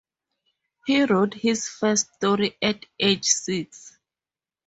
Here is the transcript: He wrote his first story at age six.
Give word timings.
He 0.87 1.03
wrote 1.03 1.35
his 1.35 1.67
first 1.67 2.15
story 2.15 2.57
at 2.59 2.87
age 2.99 3.25
six. 3.25 3.99